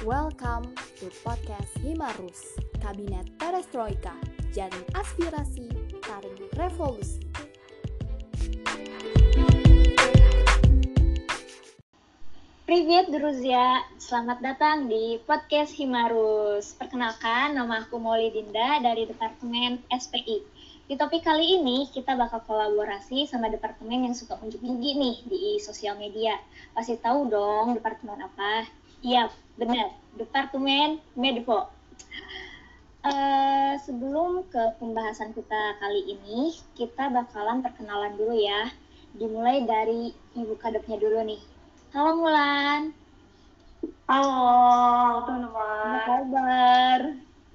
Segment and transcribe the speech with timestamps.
[0.00, 4.16] Welcome to podcast Himarus, Kabinet Perestroika,
[4.48, 5.68] Jaring Aspirasi,
[6.00, 7.20] Taring Revolusi.
[12.64, 16.72] Privet Druzia, selamat datang di podcast Himarus.
[16.80, 20.40] Perkenalkan, nama aku Molly Dinda dari Departemen SPI.
[20.88, 25.42] Di topik kali ini, kita bakal kolaborasi sama departemen yang suka unjuk gigi nih di
[25.60, 26.40] sosial media.
[26.72, 28.79] Pasti tahu dong departemen apa?
[29.00, 29.96] Iya, benar.
[30.20, 31.72] Departemen Medpo.
[33.00, 38.68] Uh, sebelum ke pembahasan kita kali ini, kita bakalan perkenalan dulu ya.
[39.16, 41.40] Dimulai dari ibu kadepnya dulu nih.
[41.96, 42.92] Halo Mulan.
[44.04, 45.96] Halo teman-teman.
[45.96, 47.00] Apa kabar?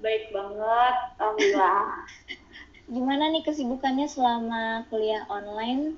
[0.02, 1.82] Baik banget, alhamdulillah.
[2.94, 5.94] Gimana nih kesibukannya selama kuliah online?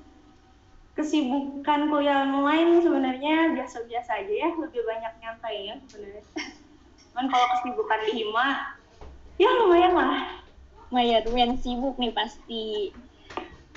[0.99, 6.23] Kesibukan kuliah online sebenarnya biasa-biasa aja ya, lebih banyak nyantai ya sebenarnya.
[7.15, 8.49] Cuman kalau kesibukan di Hima,
[9.39, 10.43] ya lumayan lah.
[10.91, 12.91] Lumayan, lumayan sibuk nih pasti.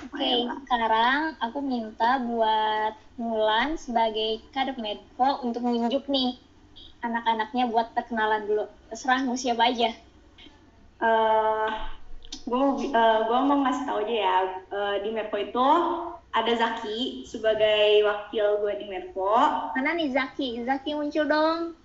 [0.02, 6.42] Oke, okay, sekarang aku minta buat Mulan sebagai kadep medco untuk menunjuk nih
[7.06, 8.66] anak-anaknya buat perkenalan dulu.
[8.90, 9.94] Terserah mau siapa aja.
[10.98, 11.70] Uh,
[12.50, 14.36] gue uh, gue mau ngasih tau aja ya
[14.74, 15.68] uh, di Merko itu
[16.32, 19.36] ada Zaki sebagai wakil gue di Merko.
[19.76, 20.64] Mana nih Zaki?
[20.64, 21.76] Zaki muncul dong.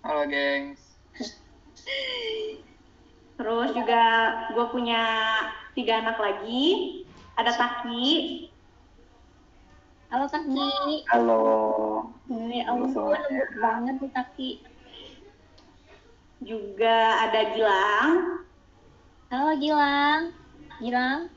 [0.00, 0.96] Halo gengs.
[3.36, 4.04] Terus juga
[4.56, 5.04] gue punya
[5.76, 6.64] tiga anak lagi.
[7.36, 8.08] Ada Taki.
[10.12, 10.68] Halo Taki.
[11.12, 11.44] Halo.
[12.28, 14.50] Ya ampun, lembut banget nih Taki.
[16.40, 16.96] Juga
[17.28, 18.12] ada Gilang.
[19.28, 20.32] Halo Gilang.
[20.80, 21.28] Gilang.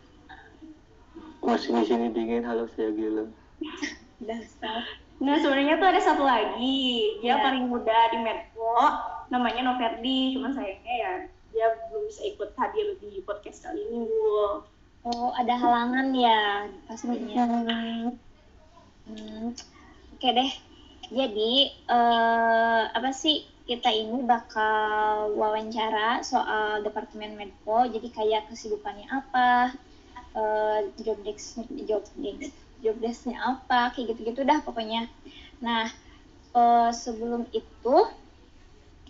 [1.44, 2.48] Wah sini sini dingin.
[2.48, 3.28] Halo saya Gilang.
[4.28, 4.88] Dasar.
[5.20, 7.20] Nah sebenarnya tuh ada satu lagi.
[7.20, 7.44] Dia yeah.
[7.44, 8.80] paling muda di Medco.
[9.28, 10.40] Namanya Noverdi.
[10.40, 11.14] Cuman sayangnya ya
[11.52, 14.64] dia belum bisa ikut hadir di podcast kali ini Bu.
[15.03, 17.44] Oh ada halangan ya pastinya.
[17.44, 18.16] Hmm.
[19.12, 19.52] Hmm.
[20.16, 20.52] Oke deh.
[21.12, 29.76] Jadi uh, apa sih kita ini bakal wawancara soal Departemen Medco, jadi kayak kesibukannya apa,
[30.34, 35.08] uh, job desk job desk job desknya apa, kayak gitu-gitu dah pokoknya.
[35.64, 35.88] Nah,
[36.52, 37.96] uh, sebelum itu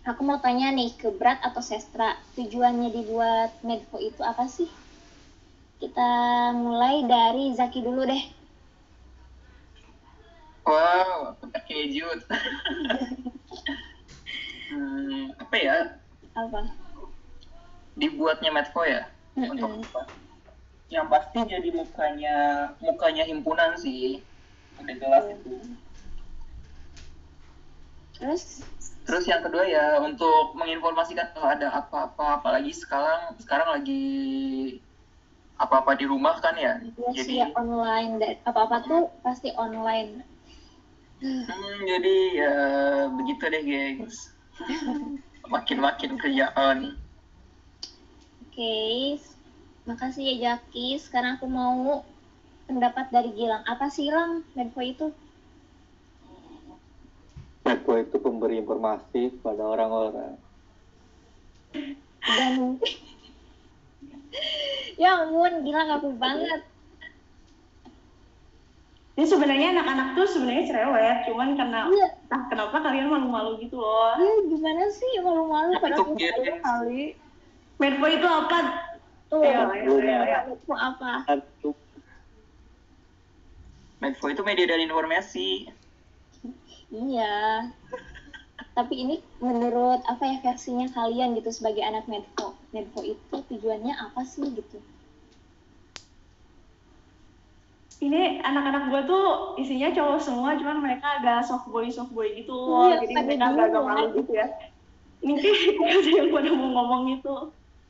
[0.05, 4.69] aku mau tanya nih ke Berat atau Sestra, tujuannya dibuat Medco itu apa sih?
[5.81, 6.09] Kita
[6.53, 8.23] mulai dari Zaki dulu deh.
[10.63, 12.23] Wow, terkejut.
[14.71, 15.77] hmm, apa ya?
[16.37, 16.71] Apa?
[17.99, 19.09] Dibuatnya Medco ya?
[19.33, 19.51] Mm -mm.
[19.57, 20.22] Untuk apa?
[20.93, 22.35] Yang pasti jadi mukanya
[22.77, 24.21] mukanya himpunan sih.
[24.77, 25.49] Udah jelas itu.
[28.21, 28.61] Terus?
[29.03, 34.05] Terus yang kedua ya untuk menginformasikan kalau ada apa-apa, apalagi sekarang sekarang lagi
[35.59, 36.79] apa-apa di rumah kan ya.
[36.79, 40.23] Iya jadi ya, online apa-apa tuh pasti online.
[41.23, 42.55] Hmm, jadi ya
[43.15, 44.35] begitu deh gengs
[45.53, 46.77] makin-makin kerjaan.
[48.43, 49.32] Oke, okay.
[49.83, 50.99] Makasih ya Jaki.
[50.99, 52.03] Sekarang aku mau
[52.67, 53.63] pendapat dari Gilang.
[53.67, 55.07] Apa sih Gilang Medco itu?
[57.63, 60.35] Medco itu pemberi informasi pada orang-orang.
[62.23, 62.79] Dan
[65.01, 66.61] ya ampun, Gilang aku banget.
[69.13, 72.17] Ini sebenarnya anak-anak tuh sebenarnya cerewet, cuman karena iya.
[72.17, 74.17] entah kenapa kalian malu-malu gitu loh.
[74.17, 77.13] Iya, gimana sih malu-malu pada aku kali.
[77.77, 78.89] Medpo itu apa?
[79.41, 79.91] Ayo, ayo.
[80.53, 81.25] Medpo apa?
[84.03, 85.71] Medpo itu media dan informasi.
[86.93, 87.71] Iya.
[88.73, 92.53] Tapi ini menurut apa ya versinya kalian gitu sebagai anak Medpo.
[92.69, 94.77] Medpo itu tujuannya apa sih gitu?
[98.03, 102.51] ini anak-anak gue tuh isinya cowok semua cuman mereka agak soft boy soft boy gitu
[102.51, 104.47] loh iya, jadi mereka agak malu gitu ya
[105.23, 105.39] ini
[105.87, 107.35] ada yang pada mau ngomong itu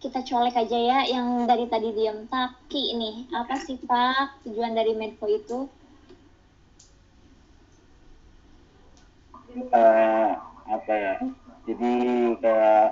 [0.03, 4.43] kita colek aja ya yang dari tadi diam Taki nih apa sih Pak?
[4.43, 5.63] Tujuan dari Medco itu?
[9.71, 10.33] Uh,
[10.67, 11.15] apa ya
[11.63, 11.93] jadi
[12.43, 12.89] kayak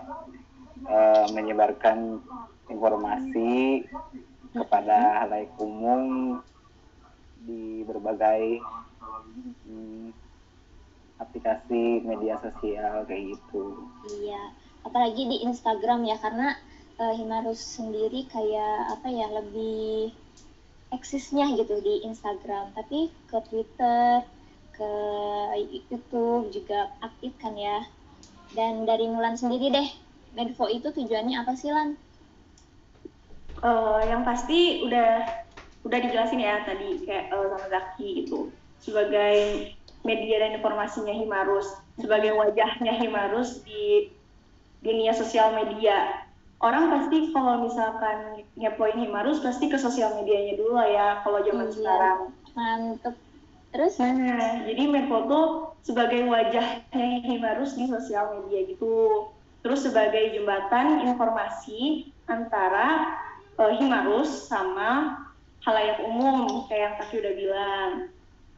[0.88, 2.24] uh, menyebarkan
[2.72, 3.84] informasi
[4.56, 6.38] kepada halayak umum
[7.44, 8.63] di berbagai
[9.68, 10.16] hmm,
[11.19, 13.90] aplikasi media sosial kayak gitu.
[14.22, 14.54] Iya,
[14.88, 16.56] apalagi di Instagram ya karena
[17.01, 20.13] uh, Himarus sendiri kayak apa ya lebih
[20.94, 24.21] eksisnya gitu di Instagram, tapi ke Twitter,
[24.75, 24.92] ke
[25.57, 27.81] YouTube juga aktif kan ya.
[28.51, 29.89] Dan dari Mulan sendiri deh,
[30.36, 31.95] Medfo itu tujuannya apa sih Lan?
[33.62, 35.25] Eh, yang pasti udah
[35.88, 38.50] udah dijelasin ya tadi kayak eh, sama Zaki gitu
[38.81, 39.69] sebagai
[40.01, 44.09] media dan informasinya Himarus sebagai wajahnya Himarus di
[44.81, 46.25] dunia sosial media
[46.62, 51.68] orang pasti kalau misalkan ngepoin Himarus pasti ke sosial medianya dulu lah ya kalau zaman
[51.68, 51.75] Iya.
[51.75, 52.19] sekarang
[52.54, 53.16] Mantep.
[53.72, 53.96] Terus?
[54.04, 55.46] Nah, jadi Medfo tuh
[55.81, 59.31] sebagai wajahnya Himarus di sosial media gitu.
[59.63, 63.16] Terus sebagai jembatan informasi antara
[63.56, 65.16] eh, Himarus sama
[65.63, 67.92] halayak umum kayak yang tadi udah bilang.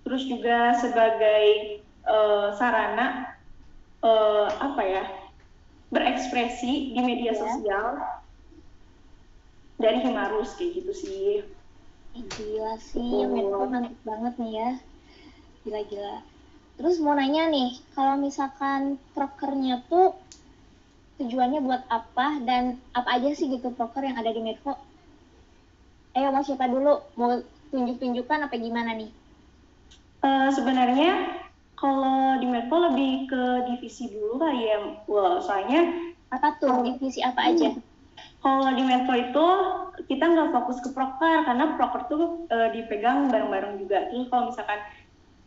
[0.02, 1.46] Terus juga sebagai
[1.86, 3.38] eh, sarana
[4.02, 5.04] eh, apa ya
[5.94, 7.40] berekspresi di media Ya.
[7.40, 7.88] sosial
[9.78, 11.30] dari Himarus kayak gitu sih.
[12.14, 13.30] Gila sih, Betul.
[13.30, 14.70] Medfo mantep banget nih ya.
[15.64, 16.16] Gila-gila.
[16.74, 20.18] Terus mau nanya nih, kalau misalkan prokernya tuh
[21.18, 24.74] tujuannya buat apa dan apa aja sih gitu proker yang ada di Medfo?
[26.14, 27.02] Ayo mau siapa dulu?
[27.18, 29.10] Mau tunjuk-tunjukkan apa gimana nih?
[30.24, 31.43] Eh, sebenarnya
[31.80, 34.78] kalau di Medco lebih ke divisi dulu kali ya.
[35.10, 35.82] Wah, soalnya
[36.34, 36.82] Apa tuh?
[36.82, 37.70] Divisi apa aja?
[38.44, 39.46] kalau di Medco itu
[40.10, 44.12] kita nggak fokus ke proker karena proker tuh eh, dipegang bareng-bareng juga.
[44.12, 44.80] Terus kalau misalkan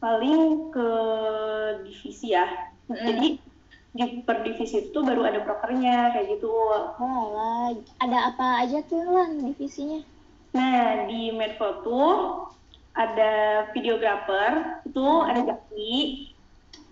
[0.01, 0.89] paling ke
[1.85, 2.47] divisi ya.
[2.89, 3.29] Jadi
[3.97, 6.49] di per divisi itu baru ada prokernya kayak gitu.
[7.01, 7.73] Oh lah,
[8.05, 10.01] ada apa aja tuh Lan divisinya?
[10.57, 12.09] Nah, di Medco tuh
[12.97, 13.33] ada
[13.77, 15.95] videografer, itu ada Jaki.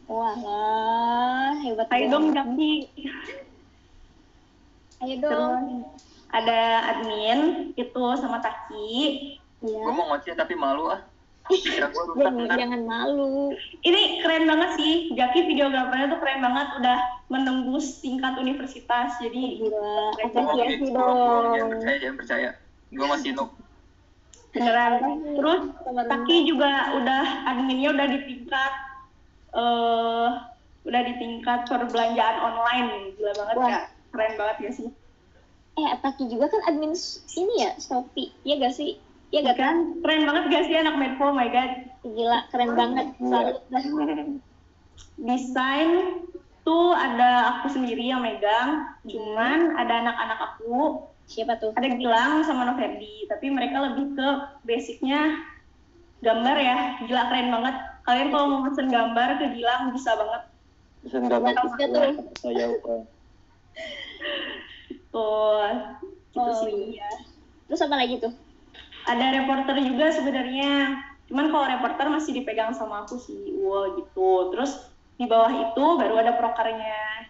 [0.05, 2.93] Wah hebat Ayo dong Jaki.
[5.01, 5.89] Ayo Terus dong.
[6.29, 6.61] ada
[6.93, 8.93] admin itu sama Taki.
[9.65, 9.81] Ya.
[9.81, 11.01] Gue mau ngoceh tapi malu ah.
[11.53, 13.53] Jangan, jangan malu.
[13.85, 15.13] Ini keren banget sih.
[15.13, 16.99] Jaki videografernya tuh keren banget udah
[17.29, 19.13] menembus tingkat universitas.
[19.21, 21.45] Jadi Gila, apresiasi bohong, bohong.
[21.53, 21.71] Jangan dong.
[21.81, 22.51] percaya, jangan percaya.
[22.93, 23.64] Gue masih noob.
[24.55, 24.93] Beneran.
[25.35, 28.73] Terus Sama Taki juga udah adminnya udah di tingkat
[29.55, 30.29] eh
[30.85, 32.89] udah di tingkat perbelanjaan online.
[33.19, 33.69] Gila banget Wah.
[33.69, 33.81] ya.
[34.15, 34.89] Keren banget ya sih.
[35.75, 36.95] Eh, Taki juga kan admin
[37.35, 38.31] ini ya, Shopee.
[38.47, 38.95] Iya gak sih?
[39.35, 39.77] Iya gak kan?
[40.07, 41.31] Keren banget gak sih anak Medco?
[41.31, 41.91] Oh my god.
[42.07, 43.07] Gila, keren banget.
[43.19, 43.83] Salut dah.
[45.19, 45.91] Desain
[46.63, 48.87] tuh ada aku sendiri yang megang.
[49.03, 51.73] Cuman ada anak-anak aku Siapa tuh?
[51.73, 54.29] ada Gilang sama Noverdi tapi mereka lebih ke
[54.69, 55.41] basicnya
[56.21, 56.77] gambar ya.
[57.05, 57.77] Gila keren banget.
[58.05, 60.43] Kalian kalau mau pesen gambar ke Gilang bisa banget.
[61.05, 62.13] Bisa nggak Bagus bagus ya tuh.
[62.41, 62.67] saya
[65.15, 66.99] Oh sih.
[66.99, 67.11] iya.
[67.71, 68.35] Terus apa lagi tuh?
[69.05, 70.97] ada reporter juga sebenarnya.
[71.29, 74.53] Cuman kalau reporter masih dipegang sama aku sih wow gitu.
[74.53, 77.24] Terus di bawah itu baru ada prokernya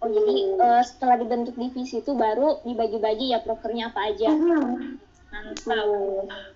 [0.00, 4.32] Oh jadi eh, setelah dibentuk divisi itu baru dibagi-bagi ya prokernya apa aja.
[5.30, 5.86] Mantap.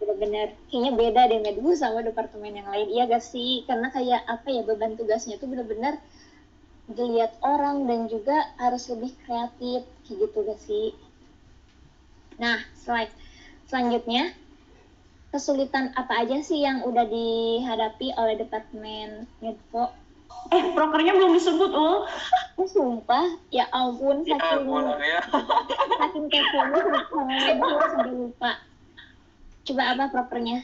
[0.00, 2.88] Bener-bener kayaknya beda deh Medbu sama departemen yang lain.
[2.90, 3.62] Iya gak sih?
[3.68, 6.00] Karena kayak apa ya beban tugasnya tuh bener-bener
[6.90, 10.86] dilihat orang dan juga harus lebih kreatif kayak gitu gak sih?
[12.40, 13.12] Nah, slide
[13.68, 14.34] selanjutnya
[15.30, 20.03] kesulitan apa aja sih yang udah dihadapi oleh departemen Medfo?
[20.50, 22.06] Eh prokernya belum disebut ul
[22.54, 25.20] Oh, sumpah, ya ampun, Ya saking ampun ya.
[25.98, 28.52] saking keponya sampai lupa.
[29.64, 30.62] Coba apa propernya?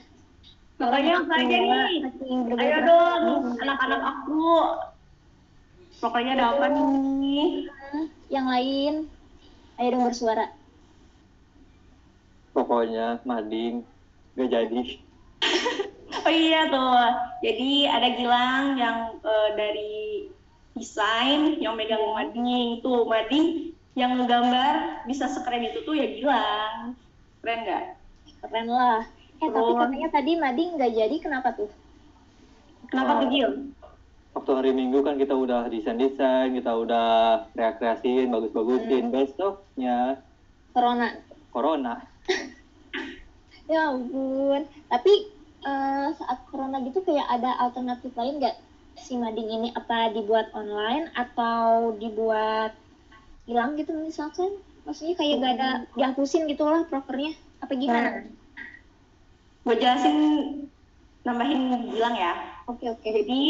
[0.79, 2.09] prokernya apa aja nih
[2.57, 4.41] ayo dong anak-anak aku
[5.99, 7.69] prokernya ada apa nih
[8.31, 8.95] Yang lain,
[9.77, 10.47] ayo dong bersuara.
[12.51, 13.83] Pokoknya mading
[14.39, 14.81] nggak jadi.
[16.21, 17.01] Oh iya tuh,
[17.41, 19.93] jadi ada Gilang yang eh, dari
[20.77, 23.47] desain yang megang mading itu mading
[23.99, 26.95] yang ngegambar bisa sekeren itu tuh ya Gilang,
[27.41, 27.85] keren nggak?
[28.45, 29.01] Keren lah.
[29.41, 29.81] Eh, tapi Terus?
[29.81, 31.71] katanya tadi Mading nggak jadi, kenapa tuh?
[32.93, 33.51] Kenapa tuh Gil?
[34.37, 39.09] Waktu hari Minggu kan kita udah desain-desain, kita udah kreasiin, bagus-bagusin.
[39.09, 40.21] Besoknya
[40.77, 41.09] Corona.
[41.51, 41.95] corona.
[43.71, 44.67] Ya ampun.
[44.91, 45.31] Tapi
[45.65, 48.57] eh, saat corona gitu kayak ada alternatif lain nggak
[49.01, 52.77] si mading ini apa dibuat online atau dibuat
[53.49, 54.61] hilang gitu misalkan?
[54.85, 57.37] Maksudnya kayak gak ada dihapusin gitu lah prokernya?
[57.61, 58.29] Apa gimana?
[59.65, 60.17] Gue jelasin
[61.25, 62.33] nambahin Gilang ya.
[62.65, 63.05] Oke oke.
[63.05, 63.41] Jadi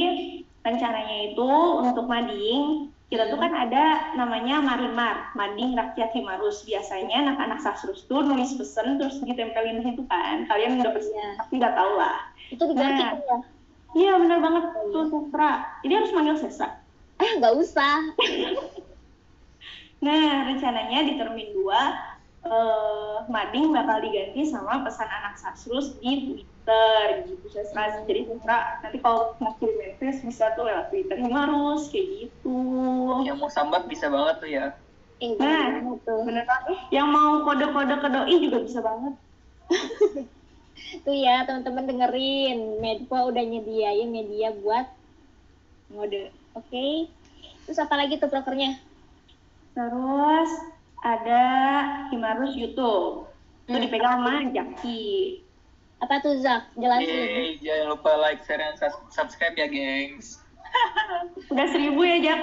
[0.67, 1.50] rencananya itu
[1.81, 6.62] untuk mading kita tuh kan ada namanya Marimar, Mading Rakyat Himarus.
[6.62, 10.47] Biasanya anak-anak sastrus tuh nulis pesen terus ditempelin di situ kan.
[10.47, 11.29] Kalian udah pasti, Iya.
[11.43, 12.17] pasti udah tahu lah.
[12.55, 13.11] Itu diganti Nah.
[13.19, 13.38] ya?
[13.90, 14.64] Iya bener banget
[14.95, 15.83] tuh Supra.
[15.83, 16.79] Jadi harus manggil Sesa.
[17.19, 17.99] Eh nggak usah.
[20.00, 21.76] Nah, rencananya di termin 2
[22.40, 26.40] eh, Mading bakal diganti sama pesan anak Sasrus di
[26.71, 28.07] Twitter gitu Sasra.
[28.07, 32.59] Jadi Sasra nanti kalau mau kirim manifest bisa tuh lewat Twitter Himarus kayak gitu.
[33.27, 34.67] Yang mau sambat bisa banget tuh ya.
[35.21, 35.85] Eh, Nah.
[36.25, 36.77] Bener banget.
[36.89, 39.15] Yang mau kode-kode ke doi juga bisa banget.
[41.07, 42.81] Tuh ya, teman-teman dengerin.
[42.81, 44.89] Medpo udah nyediain media buat
[45.93, 46.33] ngode.
[46.57, 47.07] Oke.
[47.69, 48.81] Terus apa lagi tuh prokernya?
[49.77, 50.50] Terus
[50.99, 51.45] ada
[52.11, 53.29] Himarus YouTube.
[53.69, 53.85] Itu Hmm.
[53.87, 55.45] dipegang sama Jaki.
[56.00, 56.73] Apa tuh Zak?
[56.80, 57.09] Jelasin.
[57.09, 58.76] Yeay, jangan lupa like, share, dan
[59.12, 60.40] subscribe ya, gengs.
[61.52, 62.40] Udah seribu ya, Jak?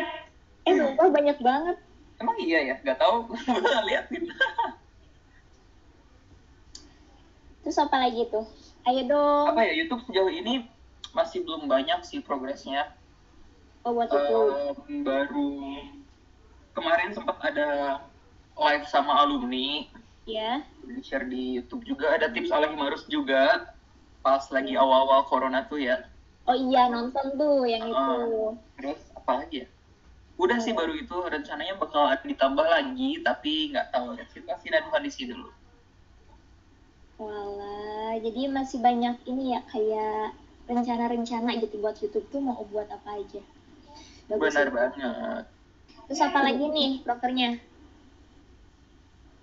[0.68, 1.78] Eh, sumpah banyak banget.
[2.22, 2.76] Emang iya ya?
[2.86, 3.34] Gak tahu.
[3.88, 4.30] Liatin.
[7.66, 8.46] Terus apa lagi tuh?
[8.88, 9.46] Ayo dong.
[9.52, 10.70] Apa ya, YouTube sejauh ini
[11.12, 12.94] masih belum banyak sih progresnya.
[13.84, 14.42] Oh, buat itu.
[14.92, 15.52] Em, baru
[16.78, 18.00] kemarin sempat ada
[18.54, 19.88] live sama alumni
[20.28, 20.62] ya.
[20.84, 23.72] di share di YouTube juga ada tips ala Himarus juga
[24.20, 26.04] pas lagi awal-awal corona tuh ya
[26.48, 28.24] Oh iya, nonton tuh yang Ah.
[28.24, 28.56] itu.
[28.80, 29.68] terus apa lagi ya
[30.38, 35.26] udah sih baru itu rencananya bakal ditambah lagi tapi nggak tahu ya situasi dan kondisi
[35.26, 35.50] dulu
[37.18, 40.38] Walah, jadi masih banyak ini ya kayak
[40.70, 43.42] rencana-rencana gitu buat YouTube tuh mau buat apa aja.
[44.30, 44.74] Bagus benar ya.
[44.76, 45.44] banget
[46.06, 47.58] Terus apa lagi nih prokernya?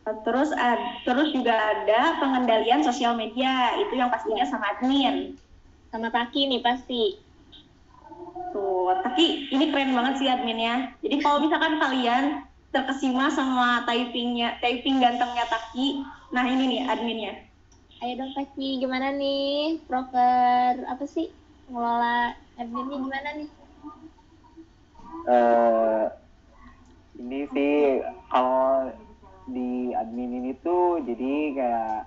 [0.05, 3.73] Terus ad- terus juga ada pengendalian sosial media.
[3.81, 5.41] Itu yang pastinya sama admin.
[5.89, 7.03] Sama Taki nih pasti.
[8.53, 10.95] Tuh, tapi ini keren banget sih adminnya.
[11.01, 12.25] Jadi kalau misalkan kalian
[12.71, 17.33] terkesima sama typingnya, typing gantengnya Taki, nah ini nih adminnya.
[18.05, 19.81] Ayo dong Taki, gimana nih?
[19.89, 21.33] Proker apa sih?
[21.73, 23.49] Ngelola adminnya gimana nih?
[25.25, 26.05] eh
[27.17, 27.75] ini sih
[28.29, 28.91] kalau
[29.49, 31.99] di admin ini tuh jadi kayak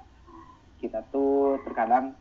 [0.82, 2.14] kita tuh terkadang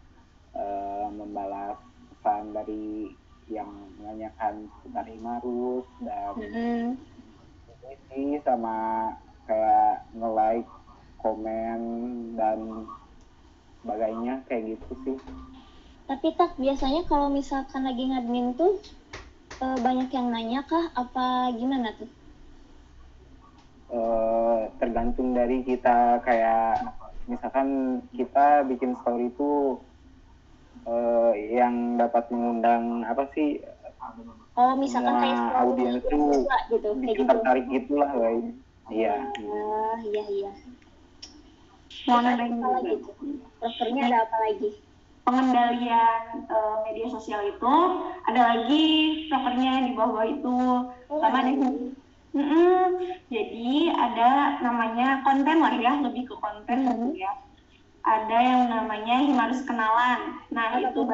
[0.56, 1.78] eh, membalas
[2.12, 3.12] pesan dari
[3.46, 3.70] yang
[4.00, 6.98] menanyakan seputar Imarus dan Mm-mm.
[8.16, 8.76] ini sama
[9.46, 10.68] kayak nge-like,
[11.22, 11.80] komen
[12.34, 12.58] dan
[13.82, 15.16] sebagainya kayak gitu sih.
[16.08, 18.74] Tapi tak biasanya kalau misalkan lagi ngadmin tuh
[19.64, 20.86] eh, banyak yang nanya kah?
[21.02, 22.10] Apa gimana tuh?
[23.86, 26.82] Eh, tergantung dari kita kayak
[27.26, 27.68] misalkan
[28.10, 29.82] kita bikin story itu
[30.86, 33.62] eh, yang dapat mengundang apa sih
[34.56, 37.28] Oh, misalkan Semua kayak story audiens tuh juga gitu, kayak bikin gitu.
[37.28, 38.46] tertarik gitulah guys
[38.88, 40.52] iya Ah, iya iya.
[42.06, 42.98] Mau tuh?
[43.58, 44.70] Prokernya ada apa lagi?
[45.26, 47.74] Pengendalian eh, media sosial itu
[48.30, 48.84] ada lagi
[49.26, 50.56] prokernya di bawah itu
[51.10, 51.66] Oh, sama ada.
[52.36, 53.00] Mm-mm.
[53.32, 57.16] Jadi ada namanya konten lah ya, lebih ke konten Mhm.
[57.16, 57.32] gitu ya.
[58.04, 60.44] Ada yang namanya Himarus Kenalan.
[60.52, 61.08] Nah Apa itu tuh?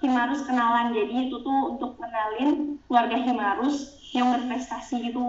[0.00, 0.96] Himarus Kenalan.
[0.96, 3.76] Jadi itu tuh untuk kenalin keluarga Himarus
[4.10, 5.22] yang berprestasi gitu.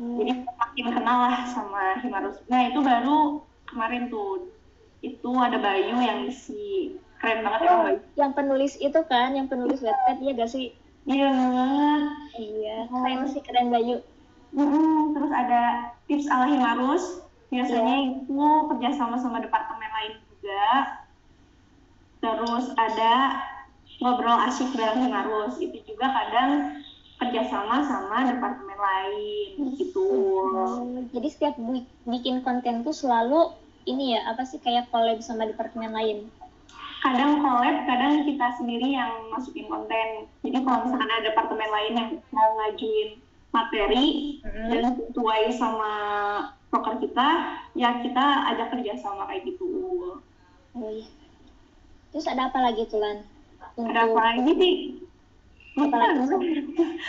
[0.00, 0.16] Hmm.
[0.16, 2.40] Jadi makin kenal lah sama Himarus.
[2.48, 4.48] Nah itu baru kemarin tuh.
[5.02, 6.96] Itu ada Bayu yang isi.
[7.20, 8.00] Keren banget emang Bayu.
[8.16, 10.72] yang penulis itu kan, yang penulis webpad ya gak sih?
[11.08, 12.02] Iya banget.
[12.36, 13.96] Iya, keren sih keren Bayu.
[14.50, 15.60] Mm-mm, terus ada
[16.10, 17.04] tips ala Himarus.
[17.50, 18.08] Biasanya Iya.
[18.22, 18.40] itu
[18.70, 20.66] kerjasama sama departemen lain juga.
[22.20, 23.12] Terus ada
[23.98, 25.56] ngobrol asyik bareng Himarus.
[25.58, 26.50] Itu juga kadang
[27.20, 30.08] kerjasama sama departemen lain gitu.
[30.08, 33.52] Hmm, jadi setiap bi- bikin konten tuh selalu
[33.84, 36.18] ini ya apa sih kayak collab sama departemen lain.
[37.00, 40.28] Kadang collab, kadang kita sendiri yang masukin konten.
[40.44, 43.16] Jadi kalau misalkan ada departemen lain yang mau ngajuin
[43.56, 45.92] materi dan sesuai sama
[46.68, 47.28] proker kita,
[47.72, 49.64] ya kita ajak kerjasama kayak gitu.
[50.76, 51.08] Oh iya.
[52.12, 53.24] Terus ada apa lagi tuh Lan?
[53.80, 54.74] Ada apa lagi sih?
[55.80, 56.20] Apa lagi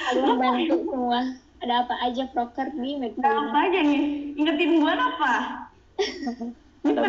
[0.07, 1.21] Kalian bantu semua.
[1.62, 4.01] Ada apa aja proker di Ada Medco apa aja nih?
[4.39, 5.33] Ingetin bulan apa?
[6.81, 7.01] Ada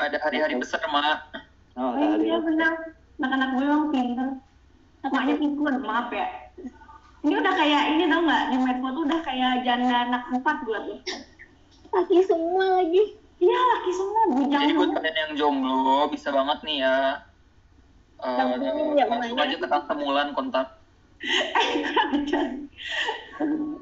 [0.00, 2.72] ada hari-hari besar mak Oh, Oh ada iya benar.
[3.20, 4.28] Anak-anak gue emang pinter.
[5.04, 6.26] Maknya pikun, maaf ya.
[7.20, 10.82] Ini udah kayak ini tau nggak di Medco tuh udah kayak janda anak empat buat
[10.88, 10.96] lo.
[11.92, 13.20] Laki semua lagi.
[13.40, 17.24] Iya laki semua bujang jadi buat kalian yang jomblo bisa banget nih ya
[18.20, 18.36] Eh,
[19.00, 19.48] ya, langsung Umanya.
[19.48, 20.76] aja ke Tante Mulan kontak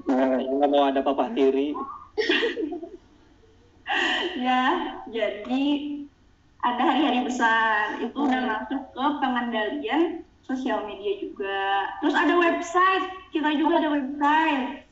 [0.07, 1.75] Nggak mau ada papa tiri.
[4.47, 5.67] ya jadi
[6.67, 10.03] ada hari-hari besar itu udah masuk ke pengendalian
[10.43, 14.89] sosial media juga terus ada website kita juga ada website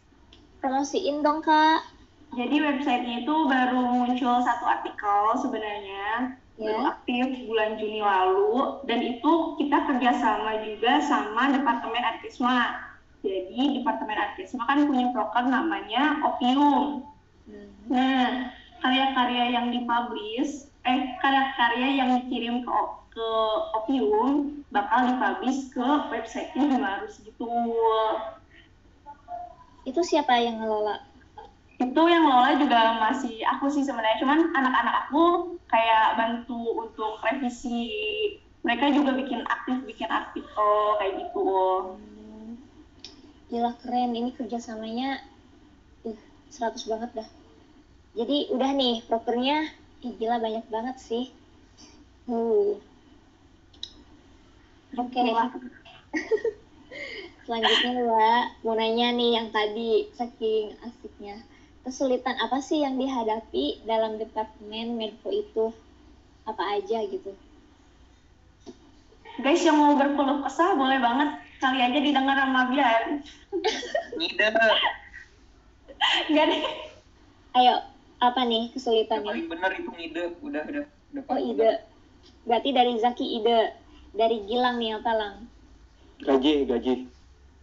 [0.66, 1.94] promosiin dong kak.
[2.35, 6.88] Jadi websitenya itu baru muncul satu artikel sebenarnya baru Ya.
[6.90, 12.82] aktif bulan Juni lalu dan itu kita kerjasama juga sama Departemen Arkisma.
[13.23, 17.06] Jadi Departemen Arkisma kan punya program namanya Opium.
[17.46, 17.70] Hmm.
[17.87, 18.50] Nah,
[18.82, 22.72] karya-karya yang dipublish, eh karya-karya yang dikirim ke
[23.16, 23.30] ke
[23.72, 27.48] Opium bakal dipublish ke websitenya Himarus gitu.
[29.88, 31.00] Itu siapa yang ngelola?
[31.80, 37.88] Itu yang ngelola juga masih aku sih sebenarnya, cuman anak-anak aku kayak bantu untuk revisi.
[38.60, 41.48] Mereka juga bikin aktif, bikin artikel kayak gitu.
[41.96, 42.58] Hmm.
[43.48, 45.22] Gila keren, ini kerjasamanya
[46.04, 46.18] uh,
[46.50, 47.28] 100 banget dah.
[48.18, 49.70] Jadi udah nih, prokernya,
[50.04, 51.24] ih, gila banyak banget sih.
[52.26, 52.76] Uh.
[54.96, 55.52] Oke, Gitulah.
[57.46, 61.38] selanjutnya Mbak, mau nanya nih yang tadi, saking asiknya.
[61.86, 65.70] Kesulitan apa sih yang dihadapi dalam Departemen Medco itu?
[66.42, 67.30] Apa aja gitu?
[69.38, 73.22] Guys yang mau berkeluh kesah boleh banget kali aja didengar sama Bian.
[74.18, 74.48] Ngide,
[76.32, 76.62] Gak deh.
[77.56, 77.74] Ayo,
[78.16, 79.28] apa nih yang kesulitannya?
[79.28, 80.85] paling bener itu ngide, udah udah.
[81.12, 81.85] udah Oh ide.
[82.49, 83.76] Berarti dari Zaki ide.
[84.16, 85.35] Dari Gilang nih apa lang?
[86.25, 87.04] Gaji, gaji.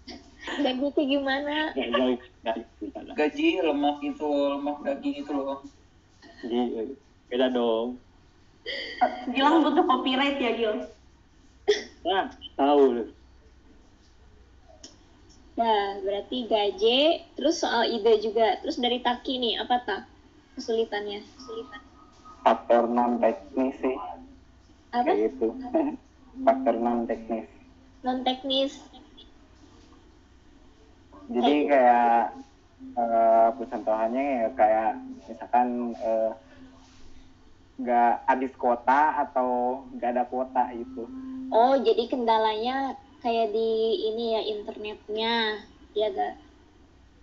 [0.64, 1.74] Dan gitu gimana?
[1.74, 3.12] Gaji, gaji, gaji.
[3.18, 5.66] Gaji, lemak itu, lemak daging itu loh.
[6.46, 6.94] Gaji,
[7.34, 7.98] beda dong.
[9.34, 10.86] Gilang butuh copyright ya Gil.
[12.06, 13.10] Nah, tahu.
[15.58, 18.62] Nah, berarti gaje, terus soal ide juga.
[18.62, 20.02] Terus dari Taki nih, apa tak
[20.54, 21.20] kesulitannya?
[21.36, 21.82] Kesulitan.
[22.44, 23.96] faktor non teknis sih
[24.92, 25.08] Apa?
[25.08, 25.48] kayak gitu
[26.46, 27.48] faktor non teknis
[28.04, 28.76] Non teknis.
[31.26, 32.20] jadi kayak
[32.94, 34.92] eh, percontohannya ya kayak
[35.24, 36.32] misalkan eh,
[37.74, 39.48] nggak habis kuota atau
[39.96, 41.08] nggak ada kuota gitu
[41.48, 43.70] Oh, jadi kendalanya kayak di
[44.04, 45.62] ini ya internetnya,
[45.94, 46.34] ya gak?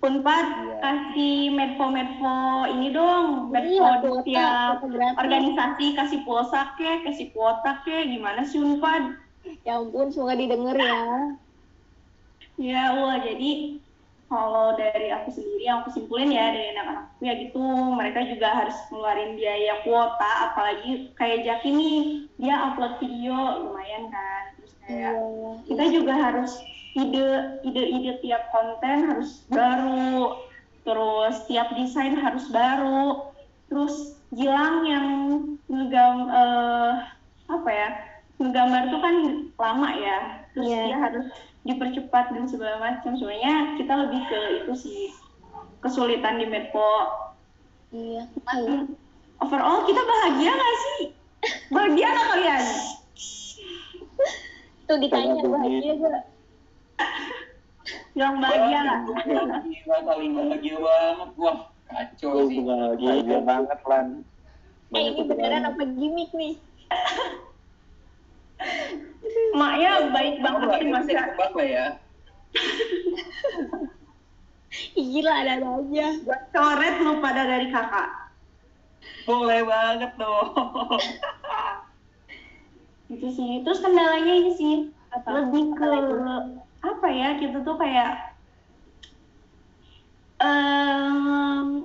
[0.00, 0.76] Unpad Iya.
[0.80, 4.80] kasih medfo-medfo ini dong, medfo Iya, tiap
[5.20, 9.20] organisasi kasih pulsa ke, kasih kuota ke, gimana sih Unpad?
[9.68, 11.04] Ya ampun, semoga didengar ya.
[12.56, 13.76] Ya, wah jadi
[14.30, 18.76] kalau dari aku sendiri yang aku simpulin ya dari anak-anakku ya gitu, mereka juga harus
[18.88, 22.00] ngeluarin biaya kuota, apalagi kayak Jaki nih,
[22.40, 26.52] dia upload video lumayan kan, terus kayak Iya, kita juga harus
[26.94, 27.26] ide
[27.62, 30.38] ide-ide tiap konten harus baru.
[30.82, 33.30] Terus tiap desain harus baru.
[33.70, 35.06] Terus Gilang yang
[35.66, 36.92] ngegam eh,
[37.50, 37.88] apa ya
[38.38, 39.14] ngegambar tuh kan
[39.58, 40.18] lama ya.
[40.54, 40.82] Terus Iya.
[40.86, 41.26] dia harus
[41.66, 43.18] dipercepat dan segala macam.
[43.18, 45.02] Sebenarnya kita lebih ke itu sih
[45.82, 46.90] kesulitan di Medpo.
[47.90, 48.22] Iya,
[48.54, 48.86] ayo.
[49.42, 51.00] overall kita bahagia nggak sih?
[51.74, 52.64] Bahagia nggak kalian?
[54.86, 56.22] Tuh ditanya bahagia gak?
[58.20, 59.00] Yang bahagia nggak
[59.64, 61.30] Gila, paling bahagia banget.
[61.40, 62.60] Wah, kacau sih.
[62.60, 64.06] bahagia bahagia banget lan
[64.90, 66.58] Eh, ini beneran apa gimmick nih?
[69.60, 71.86] maknya baik banget sih mas ya lah ya.
[74.98, 76.06] Gila, ada aja.
[76.50, 78.08] Coret lu pada dari kakak.
[79.24, 80.50] Boleh banget dong.
[83.10, 83.62] Gitu sih.
[83.62, 84.74] Terus kendalanya ini sih
[85.14, 85.42] Apa?
[85.42, 85.90] lebih ke
[86.80, 88.32] apa ya kita tuh kayak
[90.38, 91.84] em,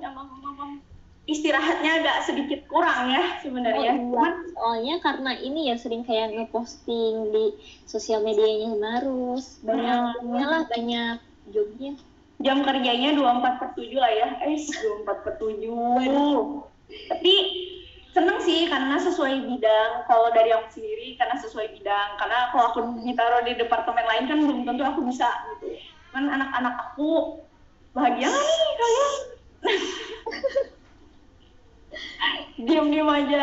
[1.26, 3.82] istirahatnya agak sedikit kurang ya Oh, sebenarnya.
[3.82, 3.92] iya.
[3.98, 7.44] Cuman Soalnya karena ini ya sering kayak ngeposting di
[7.84, 9.58] sosial medianya Himarus.
[9.60, 10.38] Banyak Hmm.
[10.38, 11.18] lah, banyak
[11.50, 11.92] jobnya.
[12.36, 14.28] jam kerjanya 24 per 7 lah ya.
[14.44, 16.62] Eh, 24 per 7.
[17.08, 17.34] Tapi
[18.16, 20.08] seneng sih karena sesuai bidang.
[20.08, 22.16] Kalau dari aku sendiri karena sesuai bidang.
[22.16, 25.76] Karena kalau aku ditaruh di departemen lain kan belum tentu aku bisa gitu.
[26.16, 27.44] Kan anak-anak aku
[27.92, 29.12] bahagia nggak nih kalian?
[32.64, 33.42] Diam-diam aja.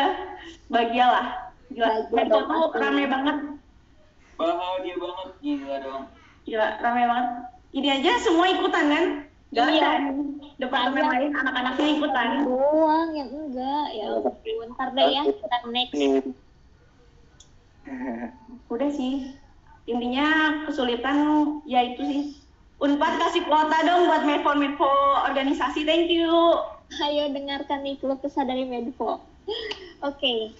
[0.66, 1.26] Bahagia lah.
[1.70, 1.90] Gila,
[2.26, 2.82] dong, tuh pasti.
[2.82, 3.36] rame banget.
[4.34, 5.28] Bahagia banget.
[5.38, 6.02] Gila dong.
[6.50, 7.28] Gila, rame banget.
[7.74, 9.04] Ini aja semua ikutan kan?
[9.54, 9.86] Gak Iya.
[9.86, 10.10] ada
[10.58, 11.12] departemen Ada.
[11.14, 12.28] lain anak-anaknya ikutan.
[12.42, 13.86] Doang yang enggak.
[13.94, 14.66] Ya ampun.
[14.74, 15.94] Ntar deh ya, kita next.
[15.94, 16.08] Ini
[18.66, 19.30] Udah sih.
[19.84, 20.26] Intinya
[20.66, 21.16] kesulitan
[21.68, 22.22] ya itu sih.
[22.80, 24.90] Unpad kasih kuota dong buat medfo-medfo
[25.30, 25.86] organisasi.
[25.86, 26.32] Thank you.
[26.98, 29.22] Ayo dengarkan nih keluh kesah dari Medfo.
[30.00, 30.52] Oke.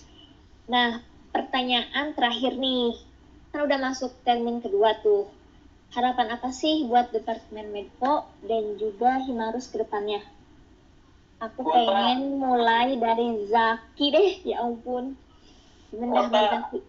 [0.66, 1.02] Nah,
[1.34, 2.96] pertanyaan terakhir nih.
[3.50, 5.28] Kan udah masuk termin kedua tuh.
[5.94, 10.18] Harapan apa sih buat Departemen Medco dan juga Himarus ke depannya?
[11.38, 11.70] Aku apa?
[11.70, 15.14] pengen mulai dari Zaki deh, ya ampun.
[15.94, 16.82] Bang Zaki?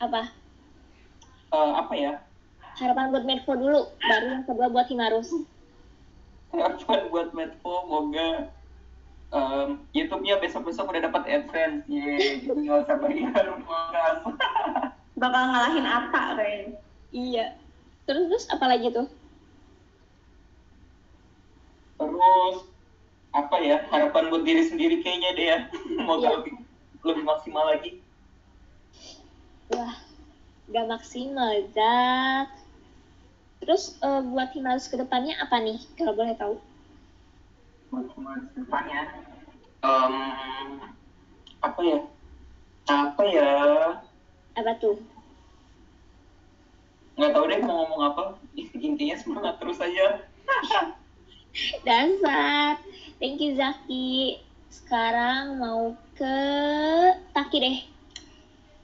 [0.00, 0.32] Apa?
[1.52, 2.12] Eh, apa ya?
[2.80, 5.28] Harapan buat Medco dulu, baru yang kedua buat Himarus.
[6.52, 8.48] Harapan buat Medco, moga
[9.36, 11.84] em, YouTube-nya besok-besok udah dapat AdSense.
[11.88, 13.46] Yeay, jadi nggak usah bayar.
[15.20, 16.76] Bakal ngalahin Ata, Ren.
[17.12, 17.65] Iya.
[18.06, 19.06] Terus terus apa lagi tuh?
[21.98, 22.56] Terus
[23.36, 25.58] apa ya harapan buat diri sendiri kayaknya deh ya.
[26.06, 26.30] Moga Iya.
[26.40, 26.54] lebih
[27.02, 27.90] lebih maksimal lagi.
[29.74, 29.94] Wah,
[30.70, 32.48] gak maksimal, Zak.
[33.62, 36.54] Terus eh, buat Himarus ke depannya apa nih, kalau boleh tahu?
[37.90, 39.02] Maksimal depannya.
[39.82, 40.14] Em,
[41.62, 41.98] apa ya?
[42.86, 43.50] Apa ya?
[44.54, 44.98] Apa tuh?
[47.16, 48.22] Nggak tahu deh mau ngomong apa.
[48.56, 50.20] Intinya semangat terus aja.
[51.88, 52.76] Dasar.
[53.16, 54.44] Thank you, Zaki.
[54.68, 56.36] Sekarang mau ke
[57.32, 57.78] Taki deh.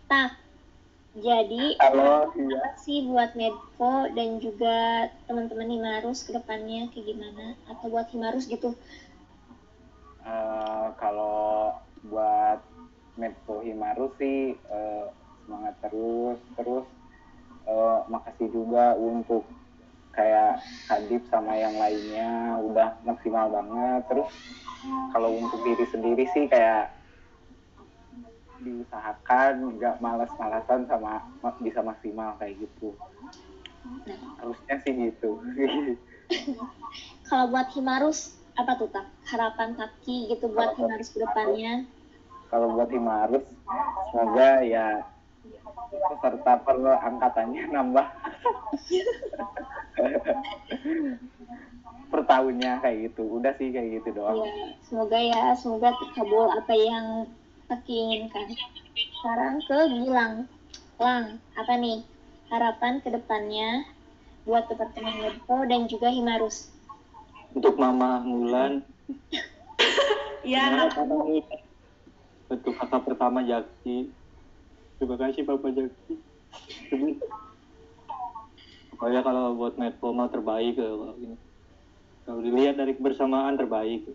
[0.09, 0.41] Tak.
[1.13, 2.57] Jadi, Halo, iya.
[2.57, 7.53] apa sih buat Medco dan juga teman-teman Himarus ke depannya kayak gimana?
[7.69, 8.73] Atau buat Himarus gitu?
[10.25, 11.77] Eh, kalau
[12.09, 12.65] buat
[13.21, 15.07] Medco Himaru sih eh,
[15.45, 16.87] semangat terus terus
[17.67, 19.47] eh, makasih juga untuk
[20.13, 24.29] kayak Kadip sama yang lainnya udah maksimal banget terus
[25.15, 26.93] kalau untuk diri sendiri sih kayak
[28.61, 32.93] diusahakan nggak malas-malasan sama ma- bisa maksimal kayak gitu
[34.39, 35.39] harusnya sih gitu
[37.29, 39.05] Kalau buat Himarus, apa tuh, Tak?
[39.29, 41.89] Harapan Taki gitu buat buat Himarus ke depannya?
[42.49, 43.45] kalau buat Himarus
[44.13, 45.01] semoga ya
[45.83, 48.07] peserta per angkatannya nambah
[52.13, 56.75] per tahunnya kayak gitu udah sih kayak gitu doang Ya, semoga ya, semoga terkabul apa
[56.77, 57.07] yang
[57.73, 58.53] Taki inginkan.
[58.93, 60.45] Sekarang ke Gilang.
[61.01, 62.05] Lang, apa nih
[62.53, 63.89] harapan ke depannya
[64.45, 66.69] buat Departemen Medco dan juga Himarus?
[67.57, 68.85] Untuk Mama Mulan,
[70.47, 71.01] Iya, anak
[72.53, 74.13] untuk kakak pertama Jaki.
[75.03, 76.15] Terima kasih Bapak Jaki.
[78.95, 81.35] Pokoknya kalau buat Medco mah terbaik ya, kalau ini.
[82.23, 84.07] Kalau dilihat dari kebersamaan terbaik.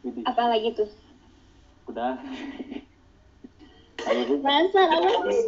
[0.00, 0.88] Jadi, Apa lagi tuh?
[1.92, 2.16] udah.
[4.04, 4.44] Gitu, sih?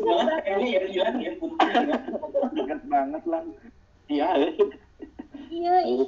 [0.05, 1.09] Banget kayaknya ya.
[2.53, 3.43] Ingat banget lah
[4.13, 4.29] iya.
[5.49, 6.05] Iya.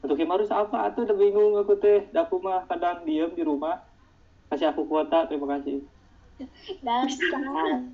[0.00, 0.88] Untuk Himarus apa?
[0.88, 2.08] Atuh udah bingung aku teh.
[2.16, 3.84] Aku mah kadang diem di rumah.
[4.48, 5.84] Kasih aku kuota, terima kasih.
[6.84, 7.86] Dasar.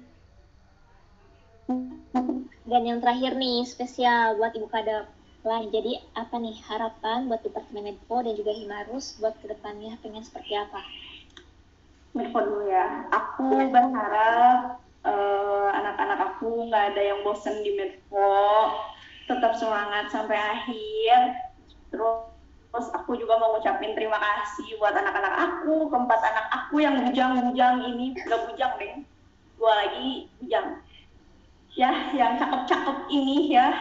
[2.62, 5.06] Dan yang terakhir nih, spesial buat Ibu Kadep.
[5.42, 10.22] Lah, jadi apa nih harapan buat Departemen Medco dan juga Himarus buat ke depannya pengen
[10.22, 10.80] seperti apa?
[12.14, 13.10] Medco dulu ya.
[13.10, 18.70] Aku berharap eh, anak-anak aku nggak ada yang bosen di Medco,
[19.26, 21.18] tetap semangat sampai akhir.
[21.90, 22.31] Terus
[22.72, 28.16] aku juga mau ngucapin terima kasih buat anak-anak aku, keempat anak aku yang bujang-bujang ini,
[28.24, 29.04] udah bujang deh.
[29.60, 30.80] Dua lagi bujang.
[31.76, 33.76] Ya, yang cakep-cakep ini ya.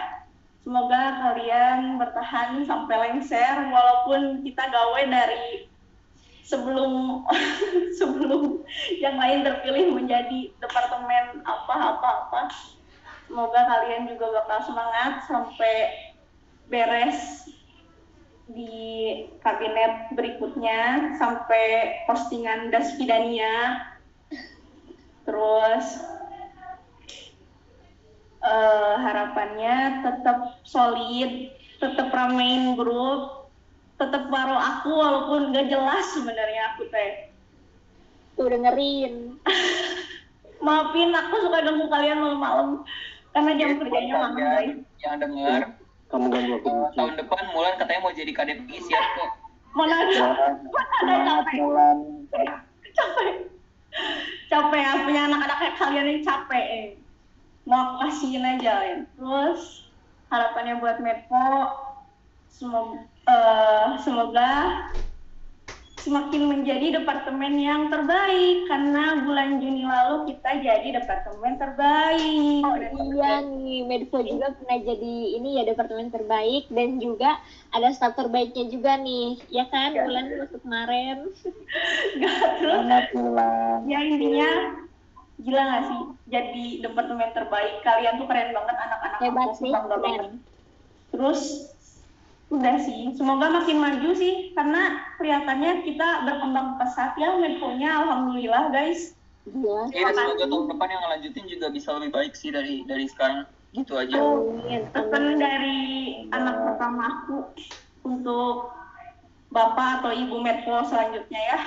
[0.62, 5.72] Semoga kalian bertahan sampai lengser walaupun kita gawe dari
[6.52, 7.24] sebelum
[7.98, 8.62] sebelum
[9.00, 12.42] yang lain terpilih menjadi departemen apa apa apa
[13.26, 15.74] semoga kalian juga bakal semangat sampai
[16.68, 17.48] beres
[18.52, 18.80] di
[19.40, 23.88] kabinet berikutnya sampai postingan Daspidania
[25.24, 25.86] terus
[28.44, 33.42] eh, harapannya tetap solid tetap ramein grup
[34.02, 37.30] tetap baru aku walaupun gak jelas sebenarnya aku teh.
[38.34, 39.38] Tuh dengerin.
[40.66, 42.70] maafin aku suka ganggu kalian malam-malam.
[43.30, 45.02] Karena jam kerjanya Buat lama kalian guys.
[45.06, 45.62] yang dengar
[46.12, 46.72] Kamu ganggu aku.
[46.92, 49.32] tahun depan Mulan katanya mau jadi KDPI siap kok.
[49.72, 50.12] mana ada
[51.02, 51.98] Ya, capek Mulan
[52.92, 53.28] capek
[54.48, 56.86] capek ya punya anak-anak kayak kalian ini capek eh.
[57.64, 58.98] mau aku kasihin aja ya.
[59.16, 59.88] terus
[60.28, 61.48] harapannya buat Medco
[62.52, 64.52] semoga eh, semoga
[66.02, 68.66] semakin menjadi departemen yang terbaik.
[68.66, 72.64] Karena bulan Juni lalu kita jadi departemen terbaik.
[72.66, 76.68] Oh iya nih, Medco juga pernah jadi ini ya departemen terbaik.
[76.74, 77.38] Dan juga
[77.72, 79.94] ada staff terbaiknya juga nih, ya kan?
[79.94, 80.04] Ya.
[80.10, 81.18] Bulan waktu kemarin.
[82.18, 82.84] Gak, terus?
[83.86, 84.50] Ya intinya
[85.42, 86.02] gila gak sih?
[86.30, 87.82] Jadi departemen terbaik.
[87.86, 90.26] Kalian tuh keren banget anak-anak Hebat aku, sih, keren.
[91.12, 91.42] terus
[92.52, 99.16] udah sih semoga makin maju sih karena kelihatannya kita berkembang pesat ya medconya alhamdulillah guys
[99.42, 99.90] Gila.
[99.90, 103.50] Ya, semoga tahun depan yang ngelanjutin juga bisa lebih baik sih dari dari sekarang.
[103.74, 104.22] Gitu aja.
[104.22, 104.86] Amin.
[104.94, 105.82] pesan dari
[106.30, 107.50] anak pertama aku
[108.06, 108.70] untuk
[109.52, 111.60] bapak atau ibu medco selanjutnya ya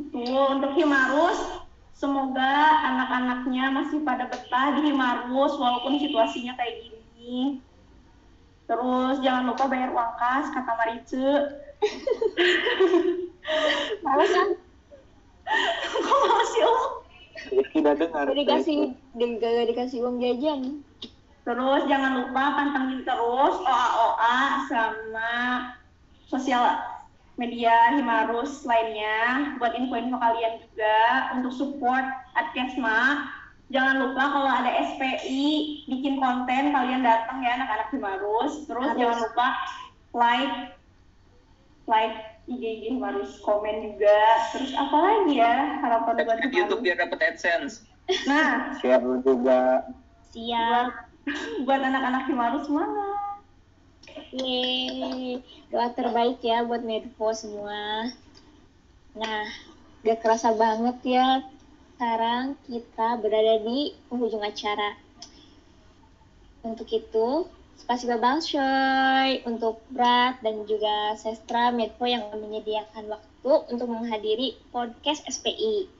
[0.00, 1.60] Tuh, untuk Himarus
[1.92, 7.60] semoga anak-anaknya masih pada betah di Himarus walaupun situasinya kayak gini
[8.70, 11.26] terus jangan lupa bayar uang kas kata Marice
[14.06, 14.48] Males kan?
[15.90, 16.78] kok malah sih lo
[17.50, 18.30] Tidak dengar.
[18.30, 20.84] Gak dikasih, di- gak dikasih uang jajan.
[21.42, 25.32] Terus jangan lupa pantengin terus OA-OA sama
[26.28, 26.62] sosial
[27.34, 30.98] media Himarus lainnya buat info-info kalian juga
[31.40, 32.04] untuk support
[32.36, 33.24] Adkesma.
[33.70, 35.46] Jangan lupa kalau ada SPI
[35.86, 38.66] bikin konten kalian datang ya anak-anak Himarus.
[38.66, 38.98] Terus Harus.
[38.98, 39.46] jangan lupa
[40.10, 40.54] like
[41.86, 42.16] like
[42.50, 44.18] IG IG Himarus, komen juga.
[44.50, 45.54] Terus apa lagi ya
[45.86, 47.86] harapan buat Subscribe YouTube biar dapat AdSense.
[48.26, 49.86] Nah, share juga
[50.34, 50.90] Siap.
[51.66, 53.38] buat anak-anak Himarus semangat.
[54.34, 55.42] Yeay.
[55.70, 58.10] Doa terbaik ya buat Medfo semua.
[59.14, 59.46] Nah,
[60.02, 61.26] gak kerasa banget ya.
[62.00, 64.96] Sekarang kita berada di penghujung acara.
[66.64, 67.44] Untuk itu,
[67.76, 75.92] spasiba Balshoy untuk Brat dan juga Sestra Medfo yang menyediakan waktu untuk menghadiri podcast SPI.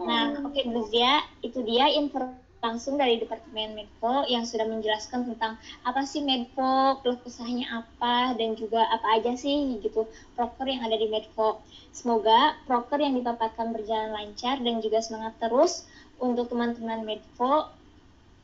[0.00, 5.54] Nah, oke Luzia, itu dia info langsung dari Departemen Medco yang sudah menjelaskan tentang
[5.86, 10.98] apa sih Medco, keluh kesahnya apa, dan juga apa aja sih gitu proker yang ada
[10.98, 11.62] di Medco.
[11.94, 15.86] Semoga proker yang dipapatkan berjalan lancar dan juga semangat terus
[16.18, 17.70] untuk teman-teman Medco.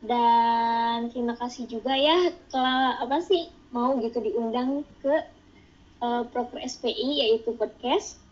[0.04, 5.14] Dan terima kasih juga ya kalau apa sih mau gitu diundang ke
[6.02, 8.23] eh, proker SPI yaitu podcast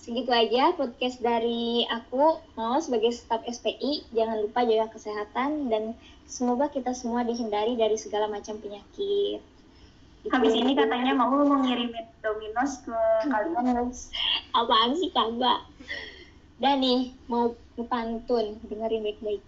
[0.00, 2.40] segitu aja podcast dari aku.
[2.56, 5.92] Mau sebagai staf SPI jangan lupa jaga kesehatan dan
[6.24, 9.44] semoga kita semua dihindari dari segala macam penyakit.
[10.20, 10.32] Gitu.
[10.32, 12.96] Habis ini katanya mau mengirimin Domino's ke
[13.32, 14.12] kalian guys.
[14.52, 15.64] apaan sih kagak
[16.60, 17.52] dan nih mau
[17.88, 18.56] pantun.
[18.68, 19.42] Dengerin baik-baik.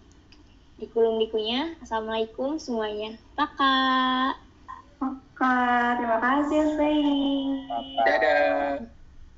[0.80, 3.16] Di kulung dikunya assalamualaikum semuanya.
[3.36, 4.40] Kakak
[5.02, 5.58] Oke,
[5.98, 6.86] terima kasih apa
[8.06, 8.86] Dadah.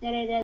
[0.04, 0.42] dadah dadah